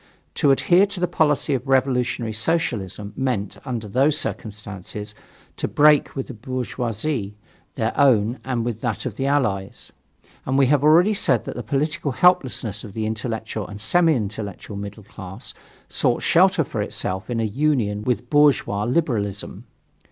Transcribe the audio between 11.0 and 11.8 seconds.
said that the